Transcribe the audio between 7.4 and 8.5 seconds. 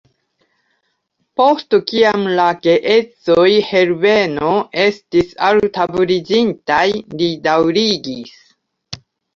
daŭrigis: